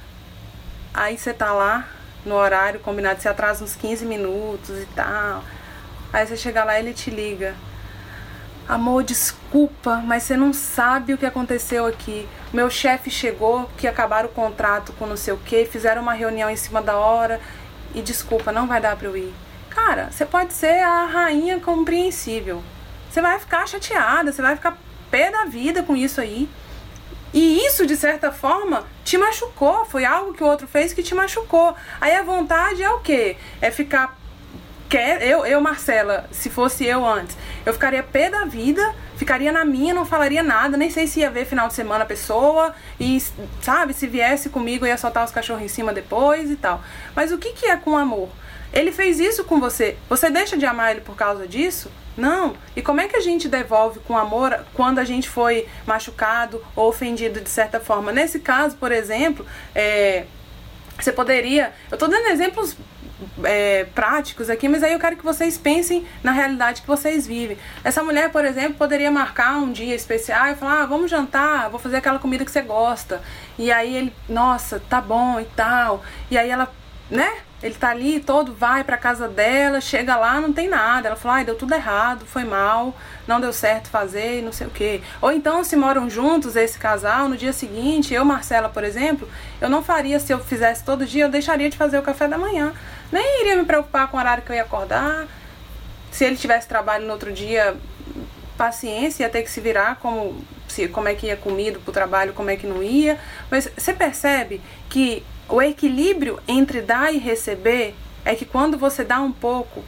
[0.94, 1.86] Aí você tá lá
[2.24, 5.44] no horário combinado, você atrasa uns 15 minutos e tal.
[6.10, 7.54] Aí você chega lá e ele te liga.
[8.68, 12.28] Amor, desculpa, mas você não sabe o que aconteceu aqui.
[12.52, 16.50] Meu chefe chegou, que acabaram o contrato com não sei o que, fizeram uma reunião
[16.50, 17.40] em cima da hora
[17.94, 19.32] e desculpa, não vai dar pra eu ir.
[19.70, 22.60] Cara, você pode ser a rainha compreensível.
[23.08, 24.76] Você vai ficar chateada, você vai ficar
[25.12, 26.48] pé da vida com isso aí.
[27.32, 29.84] E isso, de certa forma, te machucou.
[29.84, 31.74] Foi algo que o outro fez que te machucou.
[32.00, 33.36] Aí a vontade é o quê?
[33.60, 34.18] É ficar.
[34.88, 39.64] Quer, eu, eu, Marcela, se fosse eu antes, eu ficaria pé da vida, ficaria na
[39.64, 43.20] minha, não falaria nada, nem sei se ia ver final de semana a pessoa, e
[43.60, 46.80] sabe, se viesse comigo ia soltar os cachorros em cima depois e tal.
[47.16, 48.28] Mas o que, que é com amor?
[48.72, 49.96] Ele fez isso com você.
[50.08, 51.90] Você deixa de amar ele por causa disso?
[52.16, 52.54] Não.
[52.74, 56.88] E como é que a gente devolve com amor quando a gente foi machucado ou
[56.88, 58.12] ofendido de certa forma?
[58.12, 59.44] Nesse caso, por exemplo,
[59.74, 60.24] é,
[60.98, 61.72] você poderia.
[61.90, 62.76] Eu estou dando exemplos
[63.44, 67.56] é, práticos aqui, mas aí eu quero que vocês pensem na realidade que vocês vivem.
[67.82, 71.80] Essa mulher, por exemplo, poderia marcar um dia especial e falar: ah, vamos jantar, vou
[71.80, 73.22] fazer aquela comida que você gosta.
[73.58, 76.02] E aí ele, nossa, tá bom e tal.
[76.30, 76.70] E aí ela,
[77.10, 77.30] né?
[77.62, 81.08] Ele tá ali todo, vai pra casa dela, chega lá, não tem nada.
[81.08, 82.94] Ela fala, ai, deu tudo errado, foi mal,
[83.26, 85.00] não deu certo fazer, não sei o quê.
[85.22, 89.26] Ou então, se moram juntos esse casal, no dia seguinte, eu, Marcela, por exemplo,
[89.58, 92.36] eu não faria se eu fizesse todo dia, eu deixaria de fazer o café da
[92.36, 92.74] manhã.
[93.10, 95.26] Nem iria me preocupar com o horário que eu ia acordar.
[96.10, 97.76] Se ele tivesse trabalho no outro dia,
[98.56, 102.32] paciência, ia ter que se virar como, se, como é que ia comido pro trabalho,
[102.32, 103.18] como é que não ia.
[103.50, 109.20] Mas você percebe que o equilíbrio entre dar e receber é que quando você dá
[109.20, 109.84] um pouco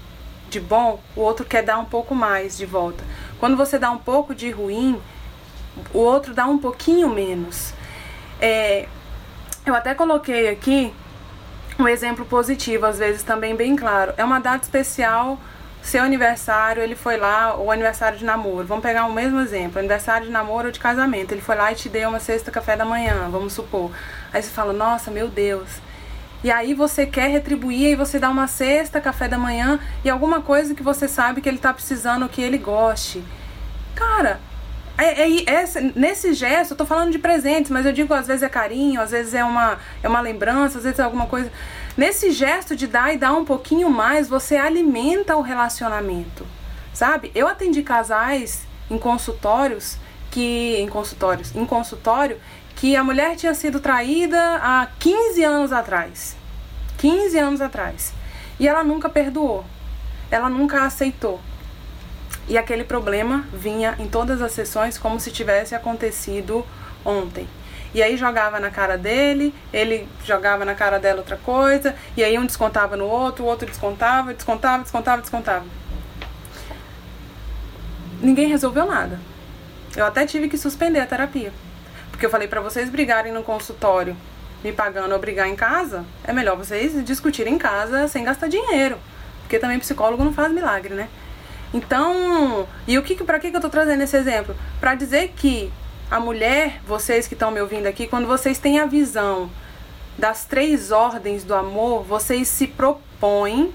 [0.48, 3.04] de bom, o outro quer dar um pouco mais de volta.
[3.38, 5.00] Quando você dá um pouco de ruim,
[5.92, 7.72] o outro dá um pouquinho menos.
[8.40, 8.86] É,
[9.66, 10.92] eu até coloquei aqui
[11.78, 14.12] um exemplo positivo, às vezes também bem claro.
[14.16, 15.38] É uma data especial
[15.82, 20.26] seu aniversário, ele foi lá, o aniversário de namoro, vamos pegar o mesmo exemplo, aniversário
[20.26, 22.84] de namoro ou de casamento, ele foi lá e te deu uma cesta café da
[22.84, 23.90] manhã, vamos supor.
[24.32, 25.68] Aí você fala, nossa, meu Deus.
[26.44, 30.40] E aí você quer retribuir e você dá uma cesta café da manhã e alguma
[30.40, 33.24] coisa que você sabe que ele tá precisando, que ele goste.
[33.94, 34.40] Cara,
[34.98, 38.42] é, é, é, nesse gesto, eu tô falando de presentes, mas eu digo às vezes
[38.42, 41.50] é carinho, às vezes é uma, é uma lembrança, às vezes é alguma coisa.
[41.96, 46.44] Nesse gesto de dar e dar um pouquinho mais, você alimenta o relacionamento,
[46.92, 47.30] sabe?
[47.34, 49.96] Eu atendi casais em consultórios
[50.30, 52.38] que em consultórios, em consultório
[52.74, 56.36] que a mulher tinha sido traída há 15 anos atrás.
[56.98, 58.12] 15 anos atrás.
[58.58, 59.64] E ela nunca perdoou.
[60.30, 61.40] Ela nunca aceitou.
[62.48, 66.64] E aquele problema vinha em todas as sessões como se tivesse acontecido
[67.04, 67.46] ontem.
[67.94, 72.38] E aí jogava na cara dele, ele jogava na cara dela outra coisa, e aí
[72.38, 75.64] um descontava no outro, o outro descontava, descontava, descontava, descontava.
[78.20, 79.20] Ninguém resolveu nada.
[79.96, 81.52] Eu até tive que suspender a terapia.
[82.10, 84.16] Porque eu falei para vocês brigarem no consultório
[84.62, 88.98] me pagando ou brigar em casa, é melhor vocês discutirem em casa sem gastar dinheiro.
[89.42, 91.08] Porque também psicólogo não faz milagre, né?
[91.72, 94.54] Então, e o que para que, eu tô trazendo esse exemplo?
[94.80, 95.70] Para dizer que
[96.10, 99.50] a mulher, vocês que estão me ouvindo aqui, quando vocês têm a visão
[100.16, 103.72] das três ordens do amor, vocês se propõem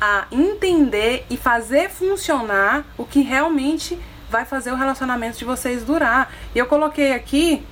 [0.00, 3.98] a entender e fazer funcionar o que realmente
[4.30, 6.32] vai fazer o relacionamento de vocês durar.
[6.54, 7.64] E eu coloquei aqui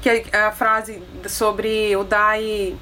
[0.00, 2.76] que a frase sobre o dar e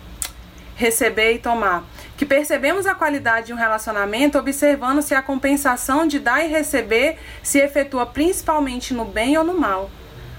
[0.75, 1.85] receber e tomar.
[2.23, 7.19] Que percebemos a qualidade de um relacionamento observando se a compensação de dar e receber
[7.43, 9.91] se efetua principalmente no bem ou no mal.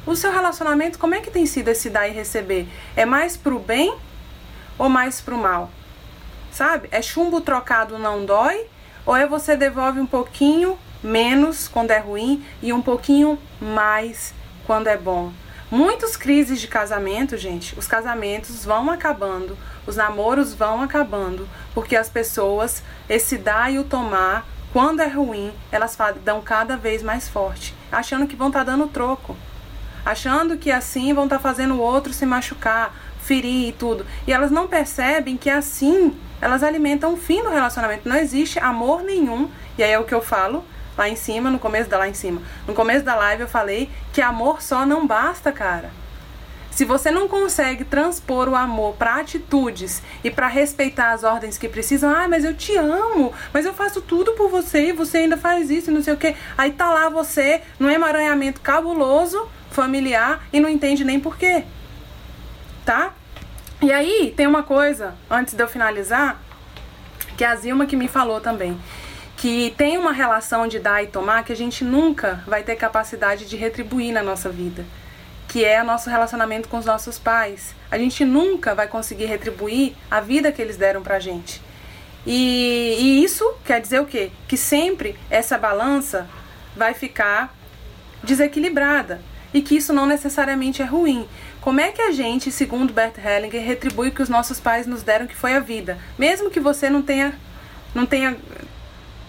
[0.07, 2.69] O seu relacionamento, como é que tem sido esse dar e receber?
[2.95, 3.93] É mais pro bem
[4.77, 5.69] ou mais pro mal?
[6.53, 6.87] Sabe?
[6.89, 8.65] É chumbo trocado não dói?
[9.05, 14.33] Ou é você devolve um pouquinho menos quando é ruim e um pouquinho mais
[14.65, 15.33] quando é bom?
[15.69, 22.09] Muitas crises de casamento, gente, os casamentos vão acabando, os namoros vão acabando, porque as
[22.09, 27.75] pessoas, esse dar e o tomar, quando é ruim, elas dão cada vez mais forte,
[27.91, 29.35] achando que vão estar tá dando troco,
[30.05, 34.05] achando que assim vão estar tá fazendo o outro se machucar, ferir e tudo.
[34.27, 38.07] E elas não percebem que assim elas alimentam o fim do relacionamento.
[38.07, 39.49] Não existe amor nenhum.
[39.77, 40.63] E aí é o que eu falo
[40.97, 42.41] lá em cima, no começo da lá em cima.
[42.67, 45.89] No começo da live eu falei que amor só não basta, cara.
[46.75, 51.69] Se você não consegue transpor o amor para atitudes e para respeitar as ordens que
[51.69, 55.37] precisam, ah, mas eu te amo, mas eu faço tudo por você e você ainda
[55.37, 56.35] faz isso e não sei o que.
[56.57, 61.63] Aí tá lá você num emaranhamento cabuloso, familiar e não entende nem por quê.
[62.83, 63.13] Tá?
[63.79, 66.41] E aí, tem uma coisa, antes de eu finalizar,
[67.37, 68.79] que a Zilma que me falou também.
[69.37, 73.45] Que tem uma relação de dar e tomar que a gente nunca vai ter capacidade
[73.45, 74.83] de retribuir na nossa vida.
[75.53, 77.75] Que é nosso relacionamento com os nossos pais.
[77.91, 81.61] A gente nunca vai conseguir retribuir a vida que eles deram pra gente.
[82.25, 84.31] E, e isso quer dizer o quê?
[84.47, 86.27] Que sempre essa balança
[86.75, 87.55] vai ficar
[88.23, 89.21] desequilibrada
[89.53, 91.29] e que isso não necessariamente é ruim.
[91.61, 95.03] Como é que a gente, segundo Bert Hellinger, retribui o que os nossos pais nos
[95.03, 95.99] deram, que foi a vida?
[96.17, 97.37] Mesmo que você não tenha,
[97.93, 98.35] não tenha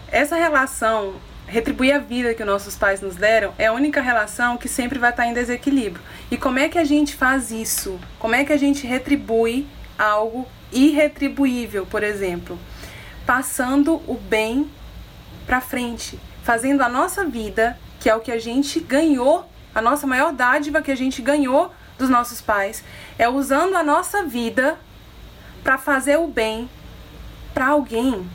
[0.09, 4.57] essa relação, retribuir a vida que os nossos pais nos deram, é a única relação
[4.57, 6.03] que sempre vai estar em desequilíbrio.
[6.31, 7.99] E como é que a gente faz isso?
[8.19, 9.67] Como é que a gente retribui
[9.99, 12.59] algo irretribuível, por exemplo?
[13.27, 14.71] Passando o bem
[15.47, 20.07] para frente, fazendo a nossa vida, que é o que a gente ganhou a nossa
[20.07, 22.85] maior dádiva que a gente ganhou dos nossos pais
[23.19, 24.79] é usando a nossa vida
[25.63, 26.69] para fazer o bem
[27.53, 28.29] para alguém,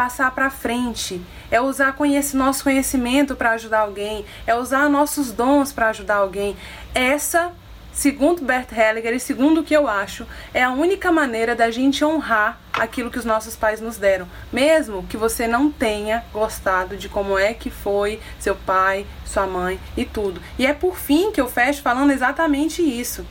[0.00, 5.74] passar para frente, é usar conhece, nosso conhecimento para ajudar alguém, é usar nossos dons
[5.74, 6.56] para ajudar alguém.
[6.94, 7.52] Essa
[7.92, 12.02] segundo Bert Hellinger e segundo o que eu acho, é a única maneira da gente
[12.02, 17.06] honrar aquilo que os nossos pais nos deram, mesmo que você não tenha gostado de
[17.06, 20.40] como é que foi seu pai, sua mãe e tudo.
[20.58, 23.26] E é por fim que eu fecho falando exatamente isso.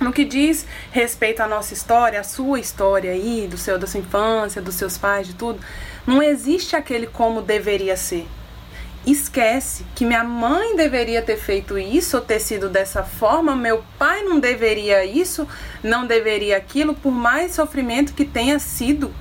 [0.00, 4.00] No que diz respeito à nossa história, a sua história aí, do seu da sua
[4.00, 5.58] infância, dos seus pais, de tudo,
[6.06, 8.26] não existe aquele como deveria ser
[9.06, 14.22] esquece que minha mãe deveria ter feito isso ou ter sido dessa forma, meu pai
[14.22, 15.48] não deveria isso,
[15.82, 19.14] não deveria aquilo, por mais sofrimento que tenha sido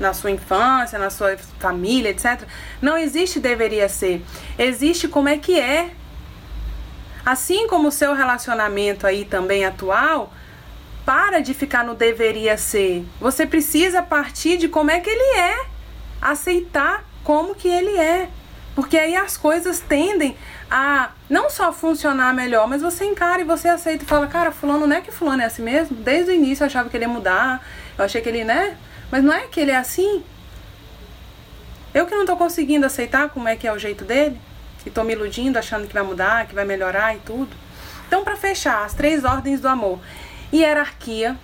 [0.00, 2.42] na sua infância, na sua família, etc.
[2.82, 4.20] Não existe deveria ser.
[4.58, 5.90] Existe como é que é.
[7.24, 10.32] Assim como o seu relacionamento aí também atual,
[11.04, 13.04] para de ficar no deveria ser.
[13.20, 15.66] Você precisa partir de como é que ele é.
[16.20, 18.28] Aceitar como que ele é.
[18.74, 20.36] Porque aí as coisas tendem
[20.70, 24.86] a não só funcionar melhor, mas você encara e você aceita e fala, cara, fulano
[24.86, 25.96] não é que fulano é assim mesmo?
[25.96, 27.64] Desde o início eu achava que ele ia mudar,
[27.96, 28.76] eu achei que ele, né?
[29.10, 30.24] Mas não é que ele é assim.
[31.94, 34.40] Eu que não tô conseguindo aceitar como é que é o jeito dele,
[34.84, 37.56] e tô me iludindo, achando que vai mudar, que vai melhorar e tudo.
[38.06, 39.98] Então, para fechar, as três ordens do amor.
[40.52, 41.36] Hierarquia,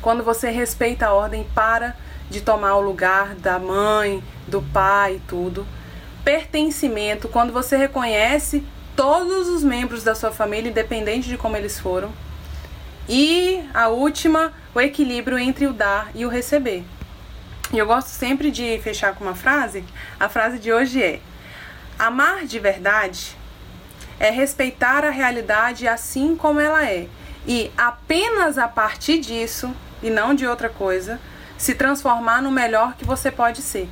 [0.00, 1.96] quando você respeita a ordem, para
[2.30, 5.66] de tomar o lugar da mãe, do pai e tudo
[6.24, 8.64] pertencimento, quando você reconhece
[8.94, 12.12] todos os membros da sua família, independente de como eles foram.
[13.08, 16.84] E a última, o equilíbrio entre o dar e o receber.
[17.72, 19.82] E eu gosto sempre de fechar com uma frase.
[20.20, 21.20] A frase de hoje é:
[22.02, 23.36] Amar de verdade
[24.18, 27.06] é respeitar a realidade assim como ela é.
[27.46, 29.72] E apenas a partir disso,
[30.02, 31.20] e não de outra coisa,
[31.56, 33.88] se transformar no melhor que você pode ser.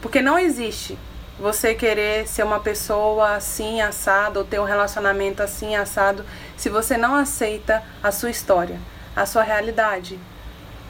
[0.00, 0.98] Porque não existe
[1.38, 6.24] você querer ser uma pessoa assim assado ou ter um relacionamento assim assado
[6.56, 8.80] se você não aceita a sua história,
[9.14, 10.18] a sua realidade,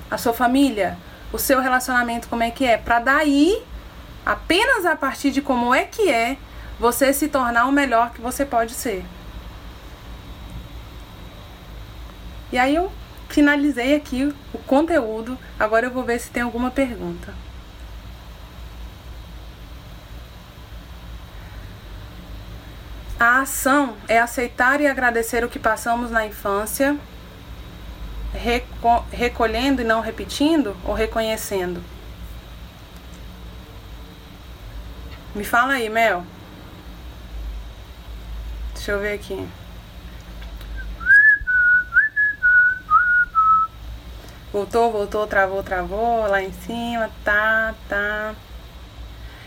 [0.08, 0.96] a sua família,
[1.32, 3.71] o seu relacionamento como é que é, para daí
[4.24, 6.36] apenas a partir de como é que é
[6.78, 9.04] você se tornar o melhor que você pode ser.
[12.52, 12.92] E aí eu
[13.28, 15.38] finalizei aqui o conteúdo.
[15.58, 17.34] Agora eu vou ver se tem alguma pergunta.
[23.18, 26.96] A ação é aceitar e agradecer o que passamos na infância,
[28.34, 31.80] reco recolhendo e não repetindo ou reconhecendo?
[35.34, 36.24] Me fala aí, Mel.
[38.74, 39.48] Deixa eu ver aqui.
[44.52, 48.34] Voltou, voltou, travou, travou, lá em cima, tá, tá.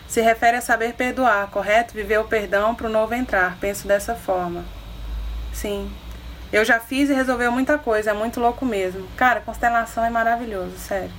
[0.08, 1.94] Se refere a saber perdoar, correto?
[1.94, 3.56] Viver o perdão para o novo entrar.
[3.60, 4.66] Penso dessa forma.
[5.54, 5.92] Sim.
[6.52, 9.08] Eu já fiz e resolveu muita coisa, é muito louco mesmo.
[9.16, 11.12] Cara, constelação é maravilhoso, sério.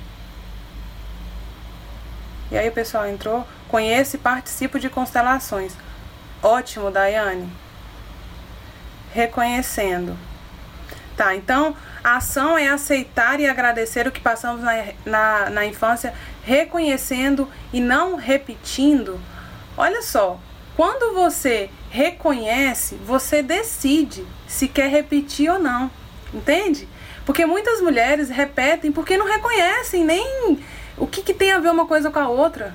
[2.50, 3.46] E aí o pessoal entrou.
[3.68, 5.72] Conheço e participo de constelações.
[6.42, 7.50] Ótimo, Daiane.
[9.12, 10.16] Reconhecendo.
[11.16, 11.74] Tá, então
[12.04, 16.12] a ação é aceitar e agradecer o que passamos na, na, na infância,
[16.44, 19.18] reconhecendo e não repetindo.
[19.76, 20.38] Olha só,
[20.76, 25.90] quando você reconhece, você decide se quer repetir ou não.
[26.34, 26.86] Entende?
[27.24, 30.58] Porque muitas mulheres repetem porque não reconhecem nem
[30.96, 32.74] o que, que tem a ver uma coisa com a outra.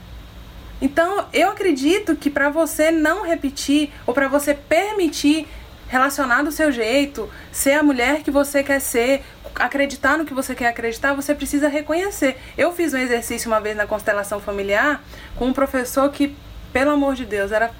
[0.81, 5.47] Então, eu acredito que para você não repetir ou para você permitir
[5.87, 9.23] relacionar do seu jeito, ser a mulher que você quer ser,
[9.55, 12.37] acreditar no que você quer acreditar, você precisa reconhecer.
[12.57, 15.03] Eu fiz um exercício uma vez na constelação familiar
[15.35, 16.35] com um professor que,
[16.71, 17.71] pelo amor de Deus, era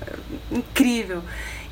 [0.00, 0.16] eh,
[0.50, 1.22] incrível.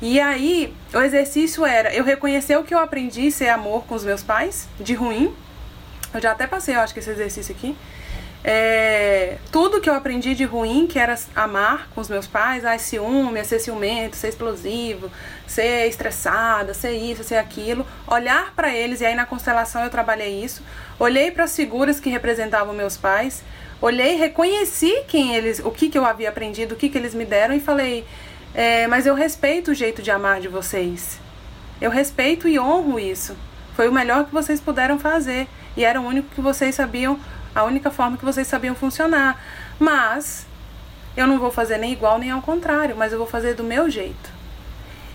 [0.01, 4.05] E aí, o exercício era eu reconhecer o que eu aprendi ser amor com os
[4.05, 5.33] meus pais, de ruim.
[6.13, 7.75] Eu já até passei, eu acho que esse exercício aqui.
[8.43, 12.77] É, tudo que eu aprendi de ruim, que era amar com os meus pais, ah,
[12.77, 15.11] ciúme, ser ciumento, ser explosivo,
[15.45, 20.41] ser estressada, ser isso, ser aquilo, olhar para eles, e aí na constelação eu trabalhei
[20.41, 20.63] isso,
[20.97, 23.43] olhei para as figuras que representavam meus pais,
[23.81, 27.25] olhei, reconheci quem eles, o que, que eu havia aprendido, o que, que eles me
[27.25, 28.05] deram e falei,
[28.53, 31.19] é, mas eu respeito o jeito de amar de vocês.
[31.81, 33.35] Eu respeito e honro isso.
[33.75, 35.47] Foi o melhor que vocês puderam fazer.
[35.77, 37.17] E era o único que vocês sabiam
[37.53, 39.41] a única forma que vocês sabiam funcionar.
[39.79, 40.45] Mas
[41.15, 43.89] eu não vou fazer nem igual nem ao contrário, mas eu vou fazer do meu
[43.89, 44.29] jeito.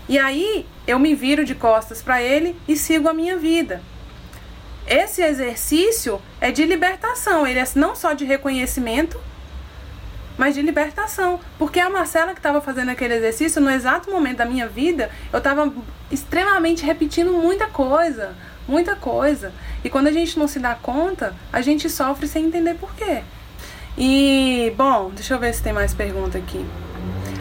[0.07, 3.81] E aí eu me viro de costas para ele e sigo a minha vida.
[4.87, 9.19] Esse exercício é de libertação, ele é não só de reconhecimento,
[10.37, 11.39] mas de libertação.
[11.57, 15.39] Porque a Marcela que estava fazendo aquele exercício, no exato momento da minha vida, eu
[15.39, 15.73] estava
[16.11, 18.35] extremamente repetindo muita coisa,
[18.67, 19.51] muita coisa.
[19.83, 23.21] E quando a gente não se dá conta, a gente sofre sem entender por quê.
[23.97, 26.65] E, bom, deixa eu ver se tem mais pergunta aqui.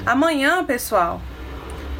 [0.06, 1.20] Amanhã, pessoal,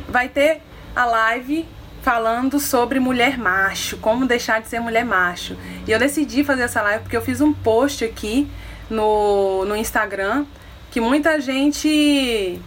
[0.09, 0.61] vai ter
[0.95, 1.67] a live
[2.03, 5.57] falando sobre mulher macho, como deixar de ser mulher macho.
[5.87, 8.49] E eu decidi fazer essa live porque eu fiz um post aqui
[8.91, 10.45] no, no Instagram
[10.91, 12.61] que muita gente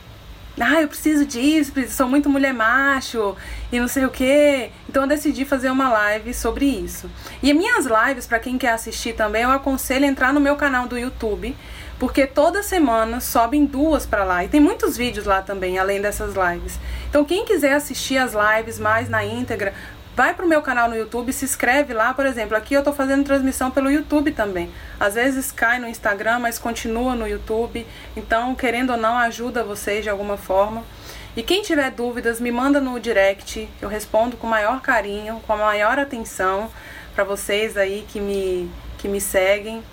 [0.59, 3.35] ah, eu preciso disso, sou muito mulher macho
[3.71, 4.69] e não sei o que.
[4.89, 7.09] Então eu decidi fazer uma live sobre isso.
[7.43, 10.97] E minhas lives, para quem quer assistir também, eu aconselho entrar no meu canal do
[10.97, 11.55] YouTube,
[11.99, 14.43] porque toda semana sobem duas para lá.
[14.43, 16.79] E tem muitos vídeos lá também, além dessas lives.
[17.09, 19.73] Então quem quiser assistir as lives mais na íntegra,
[20.17, 23.23] vai pro meu canal no YouTube, se inscreve lá, por exemplo, aqui eu tô fazendo
[23.23, 24.71] transmissão pelo YouTube também.
[24.99, 27.85] Às vezes cai no Instagram, mas continua no YouTube.
[28.15, 30.83] Então, querendo ou não, ajuda vocês de alguma forma.
[31.35, 35.53] E quem tiver dúvidas, me manda no direct, eu respondo com o maior carinho, com
[35.53, 36.71] a maior atenção
[37.13, 39.83] para vocês aí que me que me seguem.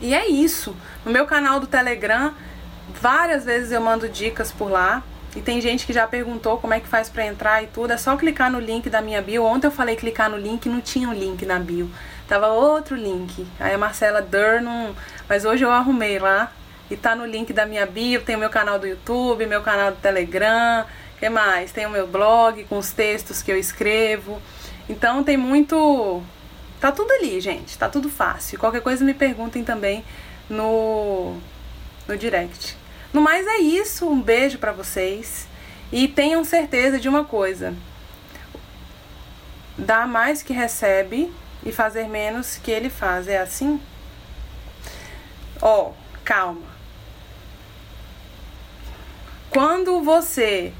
[0.00, 0.76] E é isso.
[1.04, 2.32] No meu canal do Telegram,
[3.02, 5.02] várias vezes eu mando dicas por lá.
[5.36, 7.92] E tem gente que já perguntou como é que faz para entrar e tudo.
[7.92, 9.44] É só clicar no link da minha bio.
[9.44, 11.90] Ontem eu falei clicar no link, não tinha um link na bio.
[12.28, 13.44] Tava outro link.
[13.58, 14.94] Aí a Marcela Dur não...
[15.28, 16.52] Mas hoje eu arrumei lá.
[16.88, 18.22] E tá no link da minha bio.
[18.22, 20.86] Tem o meu canal do YouTube, meu canal do Telegram.
[21.18, 21.72] que mais?
[21.72, 24.40] Tem o meu blog com os textos que eu escrevo.
[24.88, 26.22] Então tem muito...
[26.80, 27.76] Tá tudo ali, gente.
[27.76, 28.58] Tá tudo fácil.
[28.58, 30.04] Qualquer coisa me perguntem também
[30.48, 31.36] no,
[32.06, 32.76] no direct.
[33.14, 35.46] No mais é isso, um beijo para vocês
[35.90, 37.74] e tenham certeza de uma coisa:
[39.78, 41.32] dar mais que recebe
[41.64, 43.26] e fazer menos que ele faz.
[43.26, 43.80] É assim?
[45.62, 45.92] Ó, oh,
[46.22, 46.74] calma.
[49.54, 50.72] quando você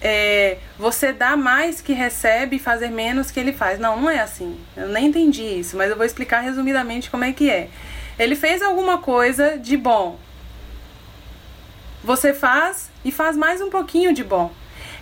[0.00, 3.80] é, você dá mais que recebe e fazer menos que ele faz.
[3.80, 4.56] Não, não é assim.
[4.76, 7.68] Eu nem entendi isso, mas eu vou explicar resumidamente como é que é.
[8.16, 10.20] Ele fez alguma coisa de bom.
[12.04, 14.52] Você faz e faz mais um pouquinho de bom.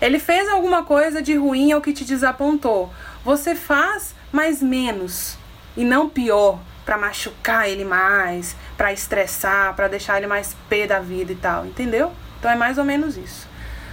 [0.01, 2.92] Ele fez alguma coisa de ruim ao que te desapontou.
[3.24, 5.38] Você faz, mas menos
[5.76, 11.01] e não pior, para machucar ele mais, para estressar, para deixar ele mais pé da
[11.01, 12.12] vida e tal, entendeu?
[12.38, 13.48] Então é mais ou menos isso.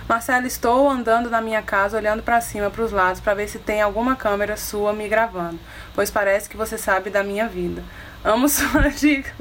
[0.08, 3.60] Marcelo, estou andando na minha casa olhando para cima, para os lados, para ver se
[3.60, 5.60] tem alguma câmera sua me gravando,
[5.94, 7.84] pois parece que você sabe da minha vida.
[8.24, 9.34] Amo suas dicas.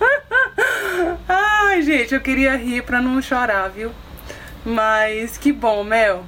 [1.28, 3.92] Ai, gente, eu queria rir para não chorar, viu?
[4.64, 6.24] Mas que bom, Mel.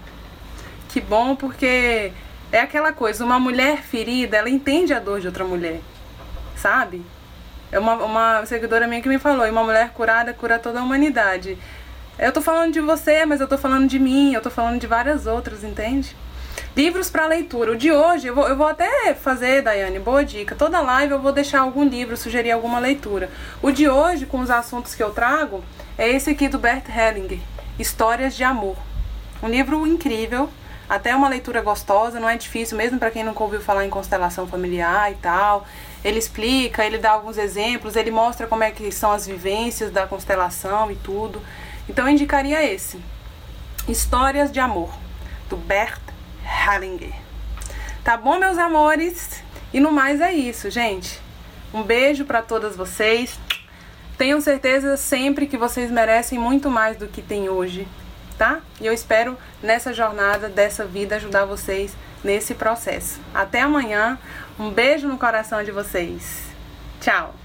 [0.88, 2.12] Que bom porque
[2.52, 5.80] é aquela coisa, uma mulher ferida, ela entende a dor de outra mulher,
[6.56, 7.04] sabe?
[7.70, 10.82] É uma, uma seguidora minha que me falou, e uma mulher curada cura toda a
[10.82, 11.56] humanidade.
[12.18, 14.86] Eu tô falando de você, mas eu tô falando de mim, eu tô falando de
[14.86, 16.16] várias outras, entende?
[16.76, 17.72] Livros para leitura.
[17.72, 20.54] O de hoje, eu vou, eu vou até fazer, Daiane, boa dica.
[20.54, 23.28] Toda live eu vou deixar algum livro, sugerir alguma leitura.
[23.60, 25.64] O de hoje, com os assuntos que eu trago,
[25.98, 27.40] é esse aqui do Bert Hellinger,
[27.76, 28.76] Histórias de Amor.
[29.42, 30.48] Um livro incrível,
[30.88, 34.46] até uma leitura gostosa, não é difícil, mesmo para quem nunca ouviu falar em constelação
[34.46, 35.66] familiar e tal.
[36.04, 40.06] Ele explica, ele dá alguns exemplos, ele mostra como é que são as vivências da
[40.06, 41.42] constelação e tudo.
[41.88, 43.00] Então eu indicaria esse.
[43.88, 44.90] Histórias de Amor,
[45.48, 46.09] do Bert
[46.50, 47.14] Hellinger.
[48.02, 49.42] Tá bom, meus amores?
[49.72, 51.20] E no mais é isso, gente.
[51.72, 53.38] Um beijo para todas vocês.
[54.18, 57.86] Tenham certeza sempre que vocês merecem muito mais do que tem hoje,
[58.36, 58.60] tá?
[58.80, 63.20] E eu espero nessa jornada dessa vida ajudar vocês nesse processo.
[63.32, 64.18] Até amanhã.
[64.58, 66.50] Um beijo no coração de vocês.
[67.00, 67.39] Tchau.